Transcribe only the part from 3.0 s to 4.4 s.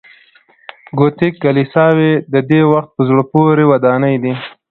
زړه پورې ودانۍ دي.